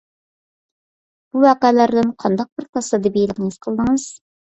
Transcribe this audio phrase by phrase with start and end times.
[1.27, 4.13] بۇ ۋەقەلەردىن قانداق بىر تاسادىپىيلىقنى ھېس قىلدىڭىز؟